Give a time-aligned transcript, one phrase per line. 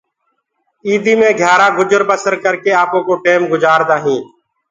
[0.87, 4.25] ايِدي مي گھيآرآ منک گجر بسر ڪرڪي آپوڪو ٽيم گُجآردآ هينٚ